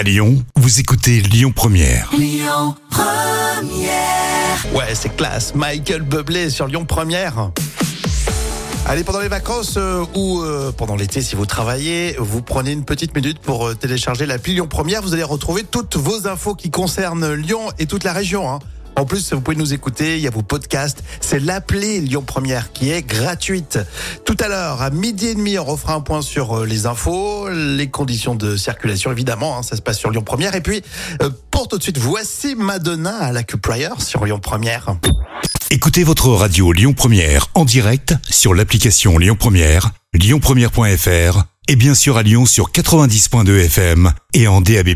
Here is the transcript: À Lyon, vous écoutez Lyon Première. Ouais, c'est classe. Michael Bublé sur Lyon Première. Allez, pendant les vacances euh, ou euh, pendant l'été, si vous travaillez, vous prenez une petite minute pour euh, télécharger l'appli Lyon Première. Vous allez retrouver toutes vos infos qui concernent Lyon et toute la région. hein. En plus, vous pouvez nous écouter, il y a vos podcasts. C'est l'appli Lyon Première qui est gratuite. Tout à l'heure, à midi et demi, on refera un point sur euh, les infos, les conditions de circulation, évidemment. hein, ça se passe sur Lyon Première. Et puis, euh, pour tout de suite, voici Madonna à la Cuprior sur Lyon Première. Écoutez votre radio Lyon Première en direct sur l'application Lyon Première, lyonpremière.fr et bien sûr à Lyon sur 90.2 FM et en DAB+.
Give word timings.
À 0.00 0.02
Lyon, 0.02 0.42
vous 0.56 0.80
écoutez 0.80 1.20
Lyon 1.20 1.52
Première. 1.54 2.08
Ouais, 4.74 4.94
c'est 4.94 5.14
classe. 5.14 5.54
Michael 5.54 6.00
Bublé 6.00 6.48
sur 6.48 6.68
Lyon 6.68 6.86
Première. 6.86 7.50
Allez, 8.86 9.04
pendant 9.04 9.20
les 9.20 9.28
vacances 9.28 9.74
euh, 9.76 10.06
ou 10.14 10.40
euh, 10.40 10.72
pendant 10.72 10.96
l'été, 10.96 11.20
si 11.20 11.36
vous 11.36 11.44
travaillez, 11.44 12.16
vous 12.18 12.40
prenez 12.40 12.72
une 12.72 12.86
petite 12.86 13.14
minute 13.14 13.40
pour 13.40 13.66
euh, 13.66 13.74
télécharger 13.74 14.24
l'appli 14.24 14.54
Lyon 14.54 14.68
Première. 14.68 15.02
Vous 15.02 15.12
allez 15.12 15.22
retrouver 15.22 15.64
toutes 15.64 15.98
vos 15.98 16.26
infos 16.26 16.54
qui 16.54 16.70
concernent 16.70 17.34
Lyon 17.34 17.68
et 17.78 17.84
toute 17.84 18.02
la 18.02 18.14
région. 18.14 18.50
hein. 18.50 18.58
En 18.96 19.04
plus, 19.04 19.32
vous 19.32 19.40
pouvez 19.40 19.56
nous 19.56 19.72
écouter, 19.72 20.16
il 20.16 20.22
y 20.22 20.26
a 20.26 20.30
vos 20.30 20.42
podcasts. 20.42 21.02
C'est 21.20 21.40
l'appli 21.40 22.00
Lyon 22.00 22.22
Première 22.22 22.72
qui 22.72 22.90
est 22.90 23.02
gratuite. 23.02 23.78
Tout 24.24 24.36
à 24.40 24.48
l'heure, 24.48 24.82
à 24.82 24.90
midi 24.90 25.28
et 25.28 25.34
demi, 25.34 25.58
on 25.58 25.64
refera 25.64 25.94
un 25.94 26.00
point 26.00 26.22
sur 26.22 26.58
euh, 26.58 26.66
les 26.66 26.86
infos, 26.86 27.48
les 27.48 27.88
conditions 27.88 28.34
de 28.34 28.56
circulation, 28.56 29.10
évidemment. 29.10 29.58
hein, 29.58 29.62
ça 29.62 29.76
se 29.76 29.82
passe 29.82 29.98
sur 29.98 30.10
Lyon 30.10 30.22
Première. 30.22 30.54
Et 30.54 30.60
puis, 30.60 30.82
euh, 31.22 31.30
pour 31.50 31.68
tout 31.68 31.78
de 31.78 31.82
suite, 31.82 31.98
voici 31.98 32.54
Madonna 32.54 33.16
à 33.16 33.32
la 33.32 33.42
Cuprior 33.42 34.02
sur 34.02 34.24
Lyon 34.24 34.38
Première. 34.38 34.94
Écoutez 35.70 36.04
votre 36.04 36.28
radio 36.30 36.72
Lyon 36.72 36.92
Première 36.92 37.46
en 37.54 37.64
direct 37.64 38.14
sur 38.28 38.54
l'application 38.54 39.18
Lyon 39.18 39.36
Première, 39.38 39.90
lyonpremière.fr 40.12 41.44
et 41.68 41.76
bien 41.76 41.94
sûr 41.94 42.16
à 42.16 42.22
Lyon 42.24 42.44
sur 42.44 42.72
90.2 42.72 43.66
FM 43.66 44.12
et 44.34 44.48
en 44.48 44.60
DAB+. 44.60 44.88